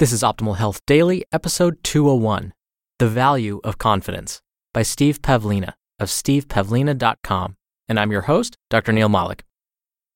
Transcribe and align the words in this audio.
This 0.00 0.12
is 0.12 0.22
Optimal 0.22 0.56
Health 0.56 0.80
Daily, 0.86 1.26
episode 1.30 1.76
201 1.84 2.54
The 2.98 3.06
Value 3.06 3.60
of 3.62 3.76
Confidence 3.76 4.40
by 4.72 4.80
Steve 4.80 5.20
Pavlina 5.20 5.74
of 5.98 6.08
stevepavlina.com. 6.08 7.56
And 7.86 8.00
I'm 8.00 8.10
your 8.10 8.22
host, 8.22 8.56
Dr. 8.70 8.94
Neal 8.94 9.10
Malik. 9.10 9.44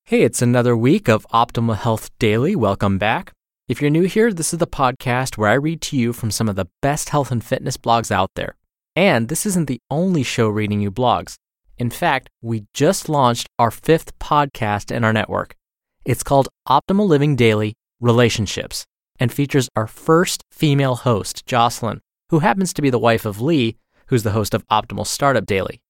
Hey, 0.04 0.22
it's 0.22 0.40
another 0.40 0.74
week 0.74 1.06
of 1.06 1.26
Optimal 1.34 1.76
Health 1.76 2.08
Daily. 2.18 2.56
Welcome 2.56 2.96
back. 2.96 3.32
If 3.68 3.82
you're 3.82 3.90
new 3.90 4.04
here, 4.04 4.32
this 4.32 4.54
is 4.54 4.58
the 4.58 4.66
podcast 4.66 5.36
where 5.36 5.50
I 5.50 5.52
read 5.52 5.82
to 5.82 5.98
you 5.98 6.14
from 6.14 6.30
some 6.30 6.48
of 6.48 6.56
the 6.56 6.70
best 6.80 7.10
health 7.10 7.30
and 7.30 7.44
fitness 7.44 7.76
blogs 7.76 8.10
out 8.10 8.30
there. 8.36 8.56
And 8.96 9.28
this 9.28 9.44
isn't 9.44 9.66
the 9.68 9.82
only 9.90 10.22
show 10.22 10.48
reading 10.48 10.80
you 10.80 10.90
blogs. 10.90 11.34
In 11.76 11.90
fact, 11.90 12.30
we 12.40 12.64
just 12.72 13.10
launched 13.10 13.48
our 13.58 13.70
fifth 13.70 14.18
podcast 14.18 14.90
in 14.90 15.04
our 15.04 15.12
network. 15.12 15.54
It's 16.06 16.22
called 16.22 16.48
Optimal 16.66 17.06
Living 17.06 17.36
Daily 17.36 17.74
Relationships 18.00 18.86
and 19.24 19.32
features 19.32 19.70
our 19.74 19.86
first 19.86 20.44
female 20.50 20.96
host, 20.96 21.46
Jocelyn, 21.46 22.02
who 22.28 22.40
happens 22.40 22.74
to 22.74 22.82
be 22.82 22.90
the 22.90 22.98
wife 22.98 23.24
of 23.24 23.40
Lee, 23.40 23.78
who's 24.08 24.22
the 24.22 24.32
host 24.32 24.52
of 24.52 24.68
Optimal 24.68 25.06
Startup 25.06 25.46
Daily. 25.46 25.80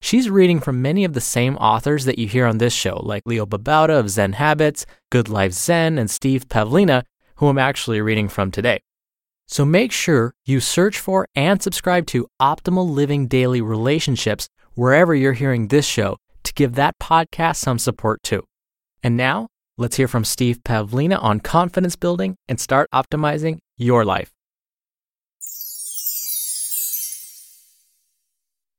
She's 0.00 0.30
reading 0.30 0.60
from 0.60 0.80
many 0.80 1.04
of 1.04 1.12
the 1.12 1.20
same 1.20 1.56
authors 1.56 2.04
that 2.04 2.20
you 2.20 2.28
hear 2.28 2.46
on 2.46 2.58
this 2.58 2.72
show, 2.72 3.00
like 3.02 3.24
Leo 3.26 3.46
Babauta 3.46 3.98
of 3.98 4.10
Zen 4.10 4.34
Habits, 4.34 4.86
Good 5.10 5.28
Life 5.28 5.54
Zen, 5.54 5.98
and 5.98 6.08
Steve 6.08 6.48
Pavlina, 6.48 7.02
who 7.38 7.48
I'm 7.48 7.58
actually 7.58 8.00
reading 8.00 8.28
from 8.28 8.52
today. 8.52 8.78
So 9.48 9.64
make 9.64 9.90
sure 9.90 10.32
you 10.46 10.60
search 10.60 11.00
for 11.00 11.26
and 11.34 11.60
subscribe 11.60 12.06
to 12.06 12.28
Optimal 12.40 12.88
Living 12.88 13.26
Daily 13.26 13.60
Relationships 13.60 14.48
wherever 14.74 15.16
you're 15.16 15.32
hearing 15.32 15.66
this 15.66 15.84
show 15.84 16.18
to 16.44 16.54
give 16.54 16.76
that 16.76 16.94
podcast 17.02 17.56
some 17.56 17.80
support 17.80 18.22
too. 18.22 18.44
And 19.02 19.16
now, 19.16 19.48
let's 19.78 19.96
hear 19.96 20.08
from 20.08 20.24
Steve 20.24 20.58
Pavlina 20.64 21.22
on 21.22 21.40
confidence 21.40 21.96
building 21.96 22.36
and 22.48 22.60
start 22.60 22.88
optimizing 22.92 23.58
your 23.78 24.04
life. 24.04 24.30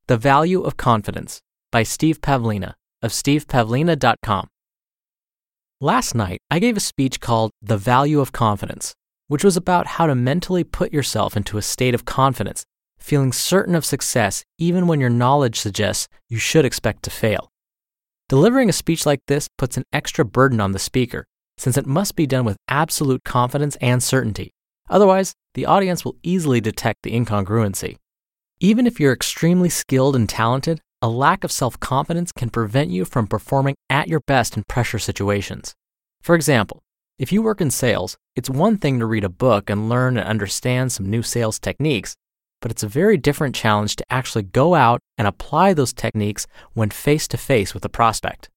The 0.08 0.18
Value 0.18 0.62
of 0.62 0.76
Confidence 0.76 1.40
by 1.72 1.84
Steve 1.84 2.20
Pavlina 2.20 2.74
of 3.02 3.12
stevepavlina.com. 3.12 4.48
Last 5.80 6.14
night, 6.14 6.40
I 6.52 6.60
gave 6.60 6.76
a 6.76 6.82
speech 6.82 7.22
called 7.22 7.52
The 7.62 7.78
Value 7.78 8.20
of 8.20 8.34
Confidence, 8.34 8.94
which 9.28 9.44
was 9.44 9.56
about 9.56 9.88
how 9.88 10.08
to 10.08 10.16
mentally 10.16 10.66
put 10.66 10.92
yourself 10.92 11.38
into 11.38 11.58
a 11.58 11.62
state 11.62 11.94
of 11.94 12.04
confidence, 12.04 12.66
feeling 12.98 13.32
certain 13.32 13.76
of 13.76 13.86
success 13.86 14.44
even 14.58 14.88
when 14.88 15.00
your 15.00 15.10
knowledge 15.10 15.60
suggests 15.60 16.10
you 16.28 16.38
should 16.38 16.66
expect 16.66 17.04
to 17.04 17.10
fail. 17.10 17.49
Delivering 18.30 18.70
a 18.70 18.74
speech 18.74 19.08
like 19.08 19.22
this 19.26 19.50
puts 19.58 19.76
an 19.76 19.86
extra 19.92 20.24
burden 20.24 20.62
on 20.62 20.72
the 20.72 20.78
speaker, 20.78 21.26
since 21.58 21.78
it 21.78 21.88
must 21.88 22.16
be 22.16 22.28
done 22.28 22.46
with 22.46 22.58
absolute 22.68 23.24
confidence 23.24 23.76
and 23.82 24.04
certainty. 24.04 24.52
Otherwise, 24.88 25.34
the 25.56 25.66
audience 25.66 26.06
will 26.06 26.16
easily 26.22 26.62
detect 26.62 27.00
the 27.02 27.12
incongruency. 27.12 27.98
Even 28.60 28.86
if 28.86 29.00
you're 29.00 29.14
extremely 29.14 29.68
skilled 29.68 30.16
and 30.16 30.30
talented, 30.30 30.80
a 31.02 31.10
lack 31.10 31.44
of 31.44 31.52
self 31.52 31.80
confidence 31.80 32.32
can 32.32 32.52
prevent 32.52 32.92
you 32.92 33.04
from 33.04 33.26
performing 33.26 33.74
at 33.90 34.08
your 34.08 34.20
best 34.28 34.56
in 34.56 34.64
pressure 34.70 35.00
situations. 35.00 35.74
For 36.22 36.36
example, 36.36 36.84
if 37.18 37.32
you 37.32 37.42
work 37.42 37.62
in 37.62 37.72
sales, 37.72 38.16
it's 38.36 38.50
one 38.50 38.78
thing 38.78 39.00
to 39.00 39.08
read 39.08 39.24
a 39.24 39.30
book 39.30 39.72
and 39.72 39.90
learn 39.90 40.18
and 40.18 40.28
understand 40.28 40.92
some 40.92 41.10
new 41.10 41.24
sales 41.24 41.58
techniques, 41.58 42.14
but 42.62 42.72
it's 42.72 42.84
a 42.84 42.88
very 42.88 43.18
different 43.18 43.56
challenge 43.56 43.96
to 43.96 44.06
actually 44.10 44.44
go 44.44 44.76
out 44.76 45.02
and 45.18 45.28
apply 45.28 45.74
those 45.74 45.94
techniques 45.94 46.48
when 46.74 46.90
face 46.90 47.28
to 47.28 47.38
face 47.38 47.74
with 47.74 47.86
a 47.86 47.90
prospect. 47.90 48.50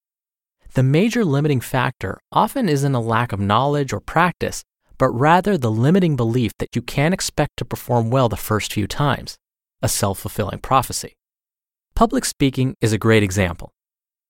The 0.74 0.82
major 0.82 1.24
limiting 1.24 1.60
factor 1.60 2.18
often 2.32 2.68
isn't 2.68 2.94
a 2.94 3.00
lack 3.00 3.32
of 3.32 3.40
knowledge 3.40 3.92
or 3.92 4.00
practice, 4.00 4.64
but 4.98 5.10
rather 5.10 5.58
the 5.58 5.70
limiting 5.70 6.16
belief 6.16 6.52
that 6.58 6.74
you 6.74 6.80
can't 6.80 7.12
expect 7.12 7.56
to 7.58 7.64
perform 7.64 8.10
well 8.10 8.28
the 8.28 8.36
first 8.36 8.72
few 8.72 8.86
times, 8.86 9.36
a 9.82 9.88
self 9.88 10.20
fulfilling 10.20 10.60
prophecy. 10.60 11.14
Public 11.94 12.24
speaking 12.24 12.74
is 12.80 12.92
a 12.92 12.98
great 12.98 13.22
example. 13.22 13.72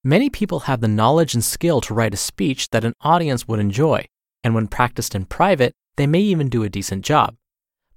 Many 0.02 0.30
people 0.30 0.60
have 0.60 0.80
the 0.80 0.88
knowledge 0.88 1.34
and 1.34 1.44
skill 1.44 1.80
to 1.82 1.94
write 1.94 2.14
a 2.14 2.16
speech 2.16 2.70
that 2.70 2.84
an 2.84 2.94
audience 3.02 3.46
would 3.46 3.60
enjoy, 3.60 4.04
and 4.42 4.52
when 4.52 4.66
practiced 4.66 5.14
in 5.14 5.26
private, 5.26 5.74
they 5.96 6.08
may 6.08 6.20
even 6.20 6.48
do 6.48 6.64
a 6.64 6.68
decent 6.68 7.04
job. 7.04 7.36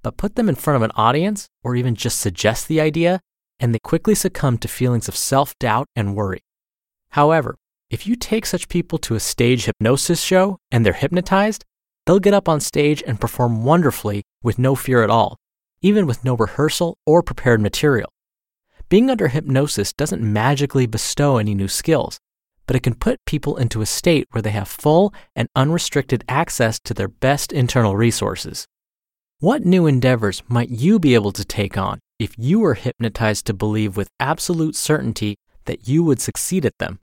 But 0.06 0.18
put 0.18 0.36
them 0.36 0.48
in 0.48 0.54
front 0.54 0.76
of 0.76 0.82
an 0.82 0.92
audience, 0.94 1.48
or 1.64 1.74
even 1.74 1.96
just 1.96 2.20
suggest 2.20 2.68
the 2.68 2.80
idea, 2.80 3.18
and 3.58 3.74
they 3.74 3.80
quickly 3.80 4.14
succumb 4.14 4.56
to 4.58 4.68
feelings 4.68 5.08
of 5.08 5.16
self 5.16 5.58
doubt 5.58 5.88
and 5.96 6.14
worry. 6.14 6.44
However, 7.08 7.56
if 7.90 8.06
you 8.06 8.14
take 8.14 8.46
such 8.46 8.68
people 8.68 8.98
to 8.98 9.16
a 9.16 9.18
stage 9.18 9.64
hypnosis 9.64 10.22
show 10.22 10.58
and 10.70 10.86
they're 10.86 10.92
hypnotized, 10.92 11.64
they'll 12.04 12.20
get 12.20 12.34
up 12.34 12.48
on 12.48 12.60
stage 12.60 13.02
and 13.04 13.20
perform 13.20 13.64
wonderfully 13.64 14.22
with 14.44 14.60
no 14.60 14.76
fear 14.76 15.02
at 15.02 15.10
all, 15.10 15.38
even 15.82 16.06
with 16.06 16.24
no 16.24 16.36
rehearsal 16.36 16.98
or 17.04 17.20
prepared 17.20 17.60
material. 17.60 18.12
Being 18.88 19.10
under 19.10 19.26
hypnosis 19.26 19.92
doesn't 19.92 20.22
magically 20.22 20.86
bestow 20.86 21.38
any 21.38 21.52
new 21.52 21.66
skills, 21.66 22.20
but 22.68 22.76
it 22.76 22.84
can 22.84 22.94
put 22.94 23.24
people 23.26 23.56
into 23.56 23.82
a 23.82 23.86
state 23.86 24.28
where 24.30 24.42
they 24.42 24.50
have 24.50 24.68
full 24.68 25.12
and 25.34 25.48
unrestricted 25.56 26.22
access 26.28 26.78
to 26.84 26.94
their 26.94 27.08
best 27.08 27.52
internal 27.52 27.96
resources. 27.96 28.68
What 29.40 29.66
new 29.66 29.86
endeavors 29.86 30.42
might 30.48 30.70
you 30.70 30.98
be 30.98 31.12
able 31.12 31.32
to 31.32 31.44
take 31.44 31.76
on 31.76 32.00
if 32.18 32.38
you 32.38 32.58
were 32.58 32.72
hypnotized 32.72 33.44
to 33.46 33.52
believe 33.52 33.94
with 33.94 34.08
absolute 34.18 34.74
certainty 34.74 35.36
that 35.66 35.86
you 35.86 36.02
would 36.04 36.22
succeed 36.22 36.64
at 36.64 36.78
them? 36.78 37.00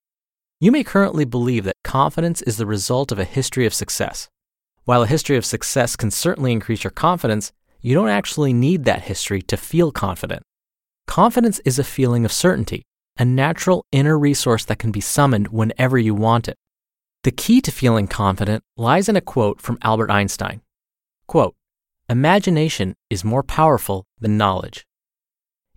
You 0.59 0.71
may 0.71 0.83
currently 0.83 1.25
believe 1.25 1.63
that 1.65 1.75
confidence 1.83 2.41
is 2.41 2.57
the 2.57 2.65
result 2.65 3.12
of 3.12 3.19
a 3.19 3.24
history 3.24 3.68
of 3.68 3.74
success. 3.75 4.30
While 4.83 5.03
a 5.03 5.07
history 5.07 5.38
of 5.38 5.45
success 5.45 5.95
can 5.95 6.09
certainly 6.09 6.51
increase 6.51 6.83
your 6.83 6.89
confidence, 6.89 7.51
you 7.81 7.94
don't 7.94 8.09
actually 8.09 8.51
need 8.51 8.86
that 8.86 9.03
history 9.03 9.44
to 9.44 9.56
feel 9.56 9.91
confident. 9.91 10.41
Confidence 11.06 11.59
is 11.65 11.77
a 11.77 11.83
feeling 11.83 12.25
of 12.25 12.31
certainty, 12.31 12.81
a 13.15 13.25
natural 13.25 13.86
inner 13.91 14.18
resource 14.18 14.65
that 14.65 14.79
can 14.79 14.91
be 14.91 15.01
summoned 15.01 15.50
whenever 15.50 16.00
you 16.00 16.15
want 16.15 16.47
it. 16.47 16.57
The 17.25 17.31
key 17.31 17.62
to 17.62 17.71
feeling 17.71 18.07
confident 18.07 18.63
lies 18.75 19.07
in 19.07 19.15
a 19.15 19.21
quote 19.21 19.62
from 19.62 19.77
Albert 19.83 20.09
Einstein. 20.09 20.62
Quote, 21.27 21.53
Imagination 22.09 22.95
is 23.09 23.23
more 23.23 23.44
powerful 23.44 24.03
than 24.19 24.38
knowledge. 24.38 24.85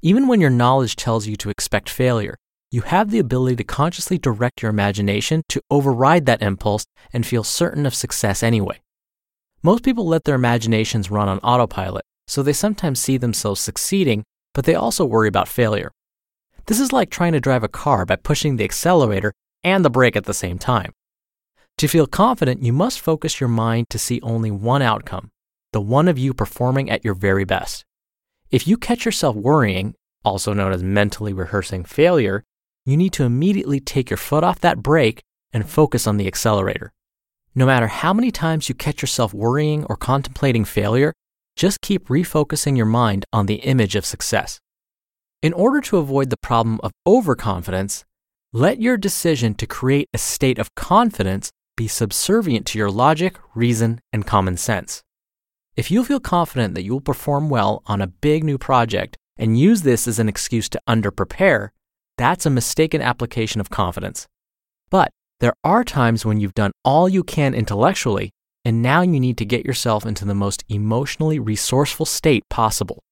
Even 0.02 0.26
when 0.26 0.40
your 0.40 0.50
knowledge 0.50 0.96
tells 0.96 1.28
you 1.28 1.36
to 1.36 1.50
expect 1.50 1.88
failure, 1.88 2.36
you 2.72 2.80
have 2.80 3.12
the 3.12 3.20
ability 3.20 3.54
to 3.56 3.64
consciously 3.64 4.18
direct 4.18 4.60
your 4.60 4.70
imagination 4.70 5.44
to 5.48 5.62
override 5.70 6.26
that 6.26 6.42
impulse 6.42 6.84
and 7.12 7.24
feel 7.24 7.44
certain 7.44 7.86
of 7.86 7.94
success 7.94 8.42
anyway. 8.42 8.80
Most 9.62 9.84
people 9.84 10.04
let 10.04 10.24
their 10.24 10.34
imaginations 10.34 11.12
run 11.12 11.28
on 11.28 11.38
autopilot, 11.38 12.04
so 12.26 12.42
they 12.42 12.52
sometimes 12.52 12.98
see 12.98 13.16
themselves 13.16 13.60
succeeding, 13.60 14.24
but 14.52 14.64
they 14.64 14.74
also 14.74 15.04
worry 15.04 15.28
about 15.28 15.46
failure. 15.46 15.92
This 16.66 16.80
is 16.80 16.92
like 16.92 17.08
trying 17.08 17.34
to 17.34 17.40
drive 17.40 17.62
a 17.62 17.68
car 17.68 18.04
by 18.04 18.16
pushing 18.16 18.56
the 18.56 18.64
accelerator 18.64 19.32
and 19.62 19.84
the 19.84 19.90
brake 19.90 20.16
at 20.16 20.24
the 20.24 20.34
same 20.34 20.58
time. 20.58 20.92
To 21.78 21.86
feel 21.86 22.08
confident, 22.08 22.64
you 22.64 22.72
must 22.72 22.98
focus 22.98 23.40
your 23.40 23.48
mind 23.48 23.86
to 23.90 23.98
see 23.98 24.20
only 24.22 24.50
one 24.50 24.82
outcome, 24.82 25.30
the 25.72 25.80
one 25.80 26.08
of 26.08 26.18
you 26.18 26.32
performing 26.32 26.90
at 26.90 27.04
your 27.04 27.14
very 27.14 27.44
best. 27.44 27.84
If 28.50 28.66
you 28.66 28.76
catch 28.76 29.04
yourself 29.04 29.36
worrying, 29.36 29.94
also 30.24 30.52
known 30.52 30.72
as 30.72 30.82
mentally 30.82 31.32
rehearsing 31.32 31.84
failure, 31.84 32.44
you 32.84 32.96
need 32.96 33.12
to 33.14 33.24
immediately 33.24 33.80
take 33.80 34.10
your 34.10 34.16
foot 34.16 34.44
off 34.44 34.60
that 34.60 34.82
brake 34.82 35.22
and 35.52 35.68
focus 35.68 36.06
on 36.06 36.16
the 36.16 36.26
accelerator. 36.26 36.92
No 37.54 37.66
matter 37.66 37.86
how 37.86 38.12
many 38.12 38.30
times 38.30 38.68
you 38.68 38.74
catch 38.74 39.02
yourself 39.02 39.32
worrying 39.32 39.84
or 39.84 39.96
contemplating 39.96 40.64
failure, 40.64 41.12
just 41.56 41.80
keep 41.80 42.08
refocusing 42.08 42.76
your 42.76 42.86
mind 42.86 43.24
on 43.32 43.46
the 43.46 43.56
image 43.56 43.96
of 43.96 44.04
success. 44.04 44.60
In 45.42 45.52
order 45.52 45.80
to 45.82 45.96
avoid 45.96 46.30
the 46.30 46.36
problem 46.36 46.80
of 46.82 46.92
overconfidence, 47.06 48.04
let 48.52 48.80
your 48.80 48.96
decision 48.96 49.54
to 49.54 49.66
create 49.66 50.08
a 50.12 50.18
state 50.18 50.58
of 50.58 50.74
confidence 50.74 51.50
be 51.76 51.88
subservient 51.88 52.66
to 52.66 52.78
your 52.78 52.90
logic, 52.90 53.36
reason, 53.54 54.00
and 54.12 54.26
common 54.26 54.56
sense. 54.56 55.02
If 55.76 55.90
you 55.90 56.04
feel 56.04 56.20
confident 56.20 56.74
that 56.74 56.84
you 56.84 56.92
will 56.94 57.02
perform 57.02 57.50
well 57.50 57.82
on 57.84 58.00
a 58.00 58.06
big 58.06 58.42
new 58.42 58.56
project 58.56 59.18
and 59.36 59.60
use 59.60 59.82
this 59.82 60.08
as 60.08 60.18
an 60.18 60.26
excuse 60.26 60.70
to 60.70 60.80
underprepare, 60.88 61.68
that's 62.16 62.46
a 62.46 62.50
mistaken 62.50 63.02
application 63.02 63.60
of 63.60 63.68
confidence. 63.68 64.26
But 64.88 65.10
there 65.40 65.52
are 65.62 65.84
times 65.84 66.24
when 66.24 66.40
you've 66.40 66.54
done 66.54 66.72
all 66.82 67.10
you 67.10 67.22
can 67.22 67.52
intellectually, 67.52 68.30
and 68.64 68.80
now 68.80 69.02
you 69.02 69.20
need 69.20 69.36
to 69.36 69.44
get 69.44 69.66
yourself 69.66 70.06
into 70.06 70.24
the 70.24 70.34
most 70.34 70.64
emotionally 70.70 71.38
resourceful 71.38 72.06
state 72.06 72.44
possible. 72.48 73.02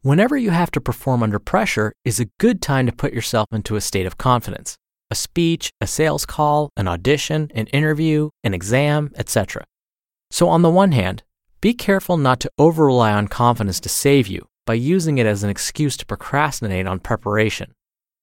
Whenever 0.00 0.38
you 0.38 0.52
have 0.52 0.70
to 0.70 0.80
perform 0.80 1.22
under 1.22 1.38
pressure 1.38 1.92
is 2.06 2.18
a 2.18 2.30
good 2.38 2.62
time 2.62 2.86
to 2.86 2.92
put 2.92 3.12
yourself 3.12 3.46
into 3.52 3.76
a 3.76 3.80
state 3.82 4.06
of 4.06 4.16
confidence. 4.16 4.74
A 5.10 5.14
speech, 5.14 5.70
a 5.82 5.86
sales 5.86 6.24
call, 6.24 6.70
an 6.78 6.88
audition, 6.88 7.50
an 7.54 7.66
interview, 7.66 8.30
an 8.42 8.54
exam, 8.54 9.12
etc. 9.16 9.66
So 10.30 10.48
on 10.48 10.62
the 10.62 10.70
one 10.70 10.92
hand, 10.92 11.24
be 11.60 11.74
careful 11.74 12.16
not 12.16 12.40
to 12.40 12.50
over 12.58 12.86
rely 12.86 13.12
on 13.12 13.28
confidence 13.28 13.80
to 13.80 13.88
save 13.88 14.26
you 14.26 14.46
by 14.64 14.74
using 14.74 15.18
it 15.18 15.26
as 15.26 15.42
an 15.42 15.50
excuse 15.50 15.96
to 15.98 16.06
procrastinate 16.06 16.86
on 16.86 17.00
preparation. 17.00 17.74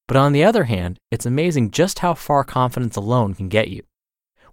But 0.08 0.18
on 0.18 0.32
the 0.32 0.44
other 0.44 0.64
hand, 0.64 0.98
it's 1.12 1.26
amazing 1.26 1.72
just 1.72 2.00
how 2.00 2.14
far 2.14 2.44
confidence 2.44 2.96
alone 2.96 3.36
can 3.36 3.48
get 3.48 3.68
you. 3.68 3.84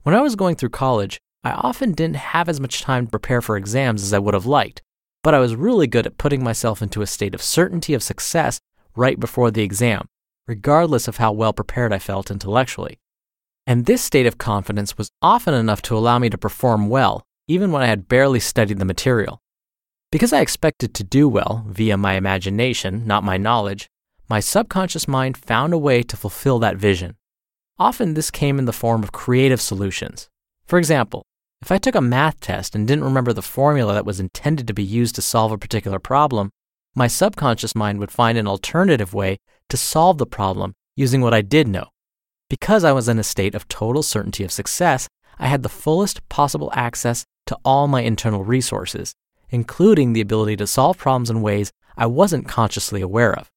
When 0.02 0.14
I 0.14 0.20
was 0.20 0.36
going 0.36 0.56
through 0.56 0.70
college, 0.70 1.18
I 1.44 1.52
often 1.52 1.92
didn't 1.92 2.16
have 2.16 2.48
as 2.48 2.60
much 2.60 2.82
time 2.82 3.06
to 3.06 3.10
prepare 3.10 3.40
for 3.40 3.56
exams 3.56 4.02
as 4.02 4.12
I 4.12 4.18
would 4.18 4.34
have 4.34 4.44
liked, 4.44 4.82
but 5.22 5.34
I 5.34 5.38
was 5.38 5.56
really 5.56 5.86
good 5.86 6.06
at 6.06 6.18
putting 6.18 6.44
myself 6.44 6.82
into 6.82 7.00
a 7.00 7.06
state 7.06 7.34
of 7.34 7.42
certainty 7.42 7.94
of 7.94 8.02
success 8.02 8.60
right 8.96 9.18
before 9.18 9.50
the 9.50 9.62
exam, 9.62 10.06
regardless 10.46 11.08
of 11.08 11.16
how 11.16 11.32
well 11.32 11.52
prepared 11.54 11.92
I 11.92 11.98
felt 11.98 12.30
intellectually. 12.30 12.98
And 13.66 13.86
this 13.86 14.02
state 14.02 14.26
of 14.26 14.36
confidence 14.36 14.98
was 14.98 15.10
often 15.22 15.54
enough 15.54 15.80
to 15.82 15.96
allow 15.96 16.18
me 16.18 16.28
to 16.28 16.36
perform 16.36 16.90
well, 16.90 17.24
even 17.46 17.72
when 17.72 17.82
I 17.82 17.86
had 17.86 18.08
barely 18.08 18.40
studied 18.40 18.78
the 18.78 18.84
material. 18.84 19.40
Because 20.10 20.32
I 20.32 20.40
expected 20.40 20.94
to 20.94 21.04
do 21.04 21.28
well 21.28 21.64
via 21.68 21.96
my 21.96 22.14
imagination, 22.14 23.06
not 23.06 23.24
my 23.24 23.36
knowledge, 23.36 23.88
my 24.28 24.40
subconscious 24.40 25.06
mind 25.06 25.36
found 25.36 25.72
a 25.72 25.78
way 25.78 26.02
to 26.02 26.16
fulfill 26.16 26.58
that 26.60 26.76
vision. 26.76 27.16
Often 27.78 28.14
this 28.14 28.30
came 28.30 28.58
in 28.58 28.64
the 28.64 28.72
form 28.72 29.02
of 29.02 29.12
creative 29.12 29.60
solutions. 29.60 30.28
For 30.66 30.78
example, 30.78 31.24
if 31.60 31.72
I 31.72 31.78
took 31.78 31.94
a 31.94 32.00
math 32.00 32.40
test 32.40 32.74
and 32.74 32.86
didn't 32.86 33.04
remember 33.04 33.32
the 33.32 33.42
formula 33.42 33.94
that 33.94 34.06
was 34.06 34.20
intended 34.20 34.66
to 34.68 34.74
be 34.74 34.84
used 34.84 35.14
to 35.16 35.22
solve 35.22 35.50
a 35.50 35.58
particular 35.58 35.98
problem, 35.98 36.50
my 36.94 37.06
subconscious 37.06 37.74
mind 37.74 37.98
would 37.98 38.10
find 38.10 38.38
an 38.38 38.46
alternative 38.46 39.12
way 39.12 39.38
to 39.68 39.76
solve 39.76 40.18
the 40.18 40.26
problem 40.26 40.74
using 40.96 41.20
what 41.20 41.34
I 41.34 41.42
did 41.42 41.66
know. 41.66 41.88
Because 42.48 42.84
I 42.84 42.92
was 42.92 43.08
in 43.08 43.18
a 43.18 43.24
state 43.24 43.54
of 43.54 43.66
total 43.66 44.02
certainty 44.02 44.44
of 44.44 44.52
success, 44.52 45.08
I 45.38 45.48
had 45.48 45.62
the 45.62 45.68
fullest 45.68 46.28
possible 46.28 46.70
access 46.74 47.24
to 47.46 47.58
all 47.64 47.88
my 47.88 48.02
internal 48.02 48.44
resources, 48.44 49.14
including 49.50 50.12
the 50.12 50.20
ability 50.20 50.56
to 50.56 50.66
solve 50.66 50.98
problems 50.98 51.30
in 51.30 51.42
ways 51.42 51.72
I 51.96 52.06
wasn't 52.06 52.48
consciously 52.48 53.00
aware 53.00 53.32
of. 53.32 53.50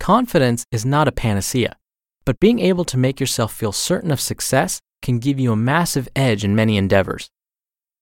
Confidence 0.00 0.64
is 0.70 0.86
not 0.86 1.08
a 1.08 1.12
panacea, 1.12 1.76
but 2.24 2.40
being 2.40 2.58
able 2.58 2.84
to 2.84 2.98
make 2.98 3.20
yourself 3.20 3.52
feel 3.52 3.72
certain 3.72 4.10
of 4.10 4.20
success 4.20 4.80
can 5.02 5.18
give 5.18 5.38
you 5.38 5.52
a 5.52 5.56
massive 5.56 6.08
edge 6.16 6.44
in 6.44 6.54
many 6.54 6.76
endeavors. 6.76 7.30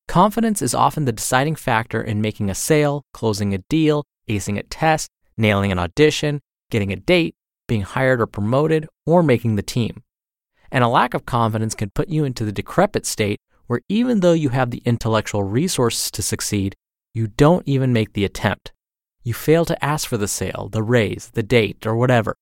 Confidence 0.08 0.62
is 0.62 0.74
often 0.74 1.04
the 1.04 1.12
deciding 1.12 1.56
factor 1.56 2.00
in 2.00 2.20
making 2.20 2.48
a 2.48 2.54
sale, 2.54 3.02
closing 3.12 3.52
a 3.54 3.58
deal, 3.68 4.04
acing 4.28 4.58
a 4.58 4.62
test, 4.62 5.10
nailing 5.36 5.72
an 5.72 5.78
audition, 5.78 6.40
getting 6.70 6.92
a 6.92 6.96
date, 6.96 7.34
being 7.66 7.82
hired 7.82 8.20
or 8.20 8.26
promoted, 8.26 8.88
or 9.04 9.22
making 9.22 9.56
the 9.56 9.62
team. 9.62 10.02
And 10.70 10.84
a 10.84 10.88
lack 10.88 11.14
of 11.14 11.26
confidence 11.26 11.74
can 11.74 11.90
put 11.90 12.08
you 12.08 12.24
into 12.24 12.44
the 12.44 12.52
decrepit 12.52 13.06
state 13.06 13.40
where 13.66 13.80
even 13.88 14.20
though 14.20 14.32
you 14.32 14.50
have 14.50 14.70
the 14.70 14.82
intellectual 14.84 15.42
resources 15.42 16.10
to 16.12 16.22
succeed, 16.22 16.74
you 17.14 17.26
don't 17.26 17.66
even 17.66 17.92
make 17.92 18.12
the 18.12 18.24
attempt. 18.24 18.72
You 19.22 19.34
fail 19.34 19.64
to 19.64 19.84
ask 19.84 20.06
for 20.08 20.16
the 20.16 20.28
sale, 20.28 20.68
the 20.70 20.82
raise, 20.82 21.30
the 21.30 21.42
date, 21.42 21.86
or 21.86 21.96
whatever. 21.96 22.36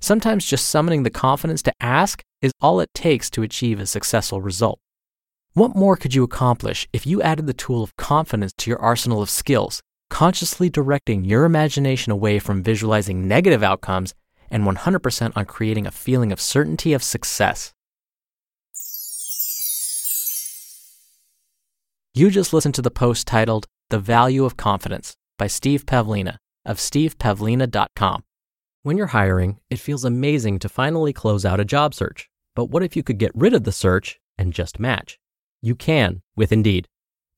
Sometimes 0.00 0.46
just 0.46 0.68
summoning 0.68 1.02
the 1.02 1.10
confidence 1.10 1.62
to 1.62 1.72
ask 1.80 2.22
is 2.40 2.52
all 2.60 2.80
it 2.80 2.94
takes 2.94 3.28
to 3.30 3.42
achieve 3.42 3.80
a 3.80 3.86
successful 3.86 4.40
result. 4.40 4.78
What 5.54 5.74
more 5.74 5.96
could 5.96 6.14
you 6.14 6.22
accomplish 6.22 6.86
if 6.92 7.06
you 7.06 7.22
added 7.22 7.46
the 7.46 7.54
tool 7.54 7.82
of 7.82 7.96
confidence 7.96 8.52
to 8.58 8.70
your 8.70 8.78
arsenal 8.78 9.22
of 9.22 9.30
skills, 9.30 9.80
consciously 10.10 10.68
directing 10.68 11.24
your 11.24 11.44
imagination 11.44 12.12
away 12.12 12.38
from 12.38 12.62
visualizing 12.62 13.26
negative 13.26 13.62
outcomes 13.62 14.14
and 14.50 14.64
100% 14.64 15.32
on 15.34 15.44
creating 15.46 15.86
a 15.86 15.90
feeling 15.90 16.30
of 16.30 16.40
certainty 16.40 16.92
of 16.92 17.02
success? 17.02 17.72
You 22.16 22.30
just 22.30 22.54
listened 22.54 22.74
to 22.76 22.80
the 22.80 22.90
post 22.90 23.26
titled 23.26 23.66
The 23.90 23.98
Value 23.98 24.46
of 24.46 24.56
Confidence 24.56 25.18
by 25.36 25.48
Steve 25.48 25.84
Pavlina 25.84 26.38
of 26.64 26.78
stevepavlina.com. 26.78 28.24
When 28.82 28.96
you're 28.96 29.08
hiring, 29.08 29.58
it 29.68 29.78
feels 29.78 30.02
amazing 30.02 30.60
to 30.60 30.70
finally 30.70 31.12
close 31.12 31.44
out 31.44 31.60
a 31.60 31.64
job 31.66 31.92
search. 31.92 32.30
But 32.54 32.70
what 32.70 32.82
if 32.82 32.96
you 32.96 33.02
could 33.02 33.18
get 33.18 33.32
rid 33.34 33.52
of 33.52 33.64
the 33.64 33.70
search 33.70 34.18
and 34.38 34.54
just 34.54 34.80
match? 34.80 35.18
You 35.60 35.74
can 35.74 36.22
with 36.34 36.52
Indeed. 36.52 36.88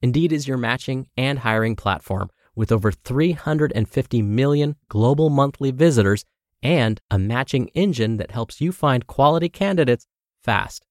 Indeed 0.00 0.32
is 0.32 0.46
your 0.46 0.58
matching 0.58 1.08
and 1.16 1.40
hiring 1.40 1.74
platform 1.74 2.30
with 2.54 2.70
over 2.70 2.92
350 2.92 4.22
million 4.22 4.76
global 4.88 5.28
monthly 5.28 5.72
visitors 5.72 6.24
and 6.62 7.00
a 7.10 7.18
matching 7.18 7.66
engine 7.74 8.18
that 8.18 8.30
helps 8.30 8.60
you 8.60 8.70
find 8.70 9.08
quality 9.08 9.48
candidates 9.48 10.06
fast. 10.44 10.86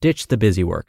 Ditch 0.00 0.26
the 0.26 0.36
busy 0.36 0.64
work. 0.64 0.88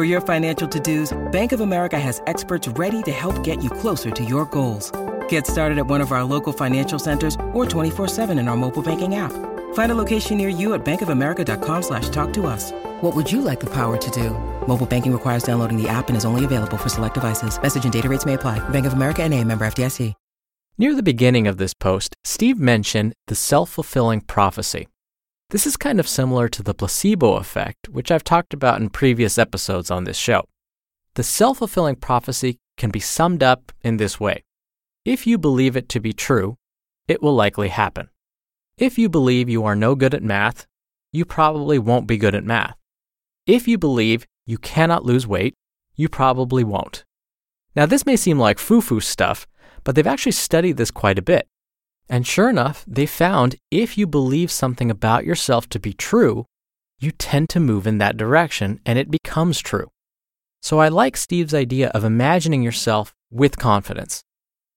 For 0.00 0.06
your 0.06 0.22
financial 0.22 0.66
to-dos, 0.66 1.12
Bank 1.30 1.52
of 1.52 1.60
America 1.60 1.98
has 2.00 2.22
experts 2.26 2.66
ready 2.68 3.02
to 3.02 3.10
help 3.10 3.44
get 3.44 3.62
you 3.62 3.68
closer 3.68 4.10
to 4.10 4.24
your 4.24 4.46
goals. 4.46 4.90
Get 5.28 5.46
started 5.46 5.76
at 5.76 5.88
one 5.88 6.00
of 6.00 6.10
our 6.10 6.24
local 6.24 6.54
financial 6.54 6.98
centers 6.98 7.34
or 7.52 7.66
24-7 7.66 8.38
in 8.38 8.48
our 8.48 8.56
mobile 8.56 8.82
banking 8.82 9.16
app. 9.16 9.32
Find 9.74 9.92
a 9.92 9.94
location 9.94 10.38
near 10.38 10.48
you 10.48 10.72
at 10.72 10.82
bankofamerica.com 10.86 11.82
slash 11.82 12.08
talk 12.08 12.32
to 12.32 12.46
us. 12.46 12.72
What 13.02 13.14
would 13.14 13.30
you 13.30 13.42
like 13.42 13.60
the 13.60 13.68
power 13.74 13.98
to 13.98 14.10
do? 14.10 14.30
Mobile 14.66 14.86
banking 14.86 15.12
requires 15.12 15.42
downloading 15.42 15.76
the 15.76 15.90
app 15.90 16.08
and 16.08 16.16
is 16.16 16.24
only 16.24 16.46
available 16.46 16.78
for 16.78 16.88
select 16.88 17.16
devices. 17.16 17.60
Message 17.60 17.84
and 17.84 17.92
data 17.92 18.08
rates 18.08 18.24
may 18.24 18.32
apply. 18.32 18.58
Bank 18.70 18.86
of 18.86 18.94
America 18.94 19.22
and 19.22 19.34
a 19.34 19.44
member 19.44 19.66
FDIC. 19.66 20.14
Near 20.78 20.94
the 20.94 21.02
beginning 21.02 21.46
of 21.46 21.58
this 21.58 21.74
post, 21.74 22.16
Steve 22.24 22.58
mentioned 22.58 23.12
the 23.26 23.34
self 23.34 23.68
fulfilling 23.68 24.22
prophecy. 24.22 24.88
This 25.50 25.66
is 25.66 25.76
kind 25.76 25.98
of 25.98 26.08
similar 26.08 26.48
to 26.48 26.62
the 26.62 26.74
placebo 26.74 27.34
effect, 27.34 27.88
which 27.88 28.12
I've 28.12 28.22
talked 28.22 28.54
about 28.54 28.80
in 28.80 28.88
previous 28.88 29.36
episodes 29.36 29.90
on 29.90 30.04
this 30.04 30.16
show. 30.16 30.44
The 31.14 31.24
self 31.24 31.58
fulfilling 31.58 31.96
prophecy 31.96 32.58
can 32.76 32.90
be 32.90 33.00
summed 33.00 33.42
up 33.42 33.72
in 33.82 33.96
this 33.96 34.20
way 34.20 34.44
If 35.04 35.26
you 35.26 35.38
believe 35.38 35.76
it 35.76 35.88
to 35.88 35.98
be 36.00 36.12
true, 36.12 36.56
it 37.08 37.20
will 37.20 37.34
likely 37.34 37.68
happen. 37.68 38.10
If 38.78 38.96
you 38.96 39.08
believe 39.08 39.48
you 39.48 39.64
are 39.64 39.74
no 39.74 39.96
good 39.96 40.14
at 40.14 40.22
math, 40.22 40.68
you 41.10 41.24
probably 41.24 41.80
won't 41.80 42.06
be 42.06 42.16
good 42.16 42.36
at 42.36 42.44
math. 42.44 42.76
If 43.44 43.66
you 43.66 43.76
believe 43.76 44.28
you 44.46 44.56
cannot 44.56 45.04
lose 45.04 45.26
weight, 45.26 45.54
you 45.96 46.08
probably 46.08 46.62
won't. 46.62 47.04
Now, 47.74 47.86
this 47.86 48.06
may 48.06 48.14
seem 48.14 48.38
like 48.38 48.60
foo 48.60 48.80
foo 48.80 49.00
stuff, 49.00 49.48
but 49.82 49.96
they've 49.96 50.06
actually 50.06 50.32
studied 50.32 50.76
this 50.76 50.92
quite 50.92 51.18
a 51.18 51.22
bit. 51.22 51.48
And 52.10 52.26
sure 52.26 52.50
enough, 52.50 52.84
they 52.88 53.06
found 53.06 53.54
if 53.70 53.96
you 53.96 54.06
believe 54.08 54.50
something 54.50 54.90
about 54.90 55.24
yourself 55.24 55.68
to 55.68 55.78
be 55.78 55.92
true, 55.92 56.44
you 56.98 57.12
tend 57.12 57.48
to 57.50 57.60
move 57.60 57.86
in 57.86 57.98
that 57.98 58.16
direction 58.16 58.80
and 58.84 58.98
it 58.98 59.12
becomes 59.12 59.60
true. 59.60 59.88
So 60.60 60.80
I 60.80 60.88
like 60.88 61.16
Steve's 61.16 61.54
idea 61.54 61.88
of 61.90 62.04
imagining 62.04 62.62
yourself 62.62 63.14
with 63.30 63.58
confidence. 63.58 64.22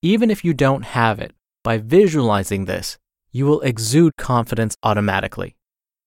Even 0.04 0.30
if 0.30 0.46
you 0.46 0.54
don't 0.54 0.84
have 0.84 1.20
it, 1.20 1.34
by 1.63 1.80
visualizing 1.80 2.66
this, 2.66 2.98
you 3.32 3.46
will 3.46 3.62
exude 3.62 4.13
confidence 4.18 4.75
automatically. 4.84 5.56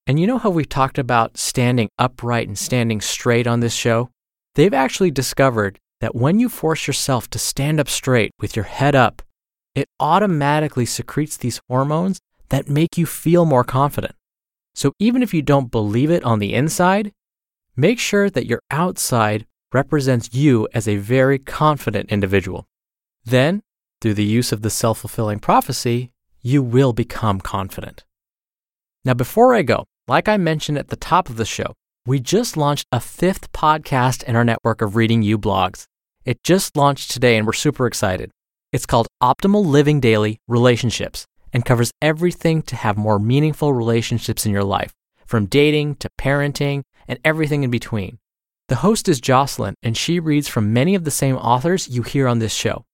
And 0.06 0.20
you 0.20 0.28
know 0.28 0.38
how 0.38 0.50
we've 0.50 0.68
talked 0.68 0.96
about 0.96 1.36
standing 1.36 1.88
upright 1.98 2.46
and 2.46 2.56
standing 2.56 3.00
straight 3.00 3.48
on 3.48 3.58
this 3.58 3.74
show? 3.74 4.10
They've 4.54 4.72
actually 4.72 5.10
discovered 5.10 5.80
that 6.00 6.14
when 6.14 6.38
you 6.38 6.48
force 6.48 6.86
yourself 6.86 7.28
to 7.30 7.38
stand 7.38 7.80
up 7.80 7.88
straight 7.88 8.30
with 8.38 8.54
your 8.54 8.66
head 8.66 8.94
up, 8.94 9.22
it 9.76 9.88
automatically 10.00 10.86
secretes 10.86 11.36
these 11.36 11.60
hormones 11.68 12.18
that 12.48 12.68
make 12.68 12.96
you 12.96 13.04
feel 13.04 13.44
more 13.44 13.62
confident. 13.62 14.14
So 14.74 14.92
even 14.98 15.22
if 15.22 15.34
you 15.34 15.42
don't 15.42 15.70
believe 15.70 16.10
it 16.10 16.24
on 16.24 16.38
the 16.38 16.54
inside, 16.54 17.12
make 17.76 17.98
sure 17.98 18.30
that 18.30 18.46
your 18.46 18.60
outside 18.70 19.46
represents 19.72 20.32
you 20.32 20.66
as 20.72 20.88
a 20.88 20.96
very 20.96 21.38
confident 21.38 22.10
individual. 22.10 22.66
Then, 23.24 23.62
through 24.00 24.14
the 24.14 24.24
use 24.24 24.50
of 24.50 24.62
the 24.62 24.70
self 24.70 25.00
fulfilling 25.00 25.40
prophecy, 25.40 26.10
you 26.40 26.62
will 26.62 26.94
become 26.94 27.40
confident. 27.40 28.04
Now, 29.04 29.14
before 29.14 29.54
I 29.54 29.62
go, 29.62 29.84
like 30.08 30.28
I 30.28 30.38
mentioned 30.38 30.78
at 30.78 30.88
the 30.88 30.96
top 30.96 31.28
of 31.28 31.36
the 31.36 31.44
show, 31.44 31.74
we 32.06 32.20
just 32.20 32.56
launched 32.56 32.86
a 32.92 33.00
fifth 33.00 33.52
podcast 33.52 34.22
in 34.22 34.36
our 34.36 34.44
network 34.44 34.80
of 34.80 34.96
Reading 34.96 35.22
You 35.22 35.38
blogs. 35.38 35.84
It 36.24 36.42
just 36.42 36.76
launched 36.76 37.10
today 37.10 37.36
and 37.36 37.46
we're 37.46 37.52
super 37.52 37.86
excited. 37.86 38.30
It's 38.72 38.86
called 38.86 39.06
Optimal 39.22 39.64
Living 39.64 40.00
Daily 40.00 40.38
Relationships 40.48 41.24
and 41.52 41.64
covers 41.64 41.92
everything 42.02 42.62
to 42.62 42.74
have 42.74 42.96
more 42.96 43.18
meaningful 43.18 43.72
relationships 43.72 44.44
in 44.44 44.52
your 44.52 44.64
life, 44.64 44.92
from 45.24 45.46
dating 45.46 45.94
to 45.96 46.10
parenting 46.20 46.82
and 47.06 47.18
everything 47.24 47.62
in 47.62 47.70
between. 47.70 48.18
The 48.68 48.76
host 48.76 49.08
is 49.08 49.20
Jocelyn, 49.20 49.76
and 49.84 49.96
she 49.96 50.18
reads 50.18 50.48
from 50.48 50.72
many 50.72 50.96
of 50.96 51.04
the 51.04 51.12
same 51.12 51.36
authors 51.36 51.88
you 51.88 52.02
hear 52.02 52.26
on 52.26 52.40
this 52.40 52.52
show. 52.52 52.84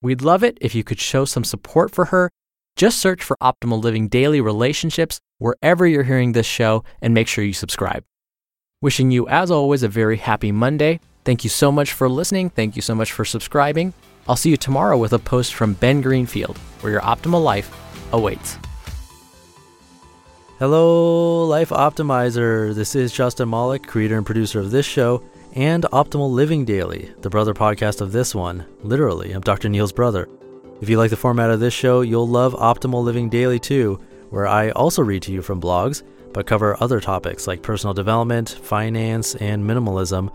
We'd 0.00 0.22
love 0.22 0.44
it 0.44 0.58
if 0.60 0.76
you 0.76 0.84
could 0.84 1.00
show 1.00 1.24
some 1.24 1.42
support 1.42 1.90
for 1.92 2.06
her. 2.06 2.30
Just 2.76 3.00
search 3.00 3.22
for 3.24 3.36
Optimal 3.42 3.82
Living 3.82 4.06
Daily 4.06 4.40
Relationships 4.40 5.18
wherever 5.38 5.86
you're 5.86 6.04
hearing 6.04 6.32
this 6.32 6.46
show 6.46 6.84
and 7.02 7.12
make 7.12 7.26
sure 7.26 7.42
you 7.42 7.52
subscribe. 7.52 8.04
Wishing 8.80 9.10
you, 9.10 9.26
as 9.26 9.50
always, 9.50 9.82
a 9.82 9.88
very 9.88 10.18
happy 10.18 10.52
Monday. 10.52 11.00
Thank 11.24 11.42
you 11.42 11.50
so 11.50 11.72
much 11.72 11.92
for 11.92 12.08
listening. 12.08 12.50
Thank 12.50 12.76
you 12.76 12.82
so 12.82 12.94
much 12.94 13.10
for 13.10 13.24
subscribing. 13.24 13.92
I'll 14.28 14.36
see 14.36 14.50
you 14.50 14.56
tomorrow 14.56 14.98
with 14.98 15.12
a 15.12 15.18
post 15.18 15.54
from 15.54 15.74
Ben 15.74 16.00
Greenfield, 16.00 16.58
where 16.80 16.92
your 16.92 17.00
optimal 17.02 17.42
life 17.42 17.70
awaits. 18.12 18.58
Hello, 20.58 21.44
Life 21.44 21.68
Optimizer. 21.68 22.74
This 22.74 22.96
is 22.96 23.12
Justin 23.12 23.48
Malik, 23.50 23.86
creator 23.86 24.16
and 24.16 24.26
producer 24.26 24.58
of 24.58 24.70
this 24.70 24.86
show 24.86 25.22
and 25.54 25.84
Optimal 25.84 26.30
Living 26.30 26.64
Daily, 26.64 27.12
the 27.20 27.30
brother 27.30 27.54
podcast 27.54 28.00
of 28.00 28.10
this 28.10 28.34
one. 28.34 28.66
Literally, 28.82 29.32
I'm 29.32 29.42
Dr. 29.42 29.68
Neal's 29.68 29.92
brother. 29.92 30.28
If 30.80 30.88
you 30.88 30.98
like 30.98 31.10
the 31.10 31.16
format 31.16 31.50
of 31.50 31.60
this 31.60 31.72
show, 31.72 32.00
you'll 32.00 32.28
love 32.28 32.54
Optimal 32.54 33.04
Living 33.04 33.28
Daily 33.28 33.60
too, 33.60 34.00
where 34.30 34.46
I 34.46 34.70
also 34.70 35.02
read 35.02 35.22
to 35.22 35.32
you 35.32 35.40
from 35.40 35.60
blogs, 35.60 36.02
but 36.32 36.46
cover 36.46 36.76
other 36.82 37.00
topics 37.00 37.46
like 37.46 37.62
personal 37.62 37.94
development, 37.94 38.50
finance, 38.50 39.36
and 39.36 39.62
minimalism 39.62 40.34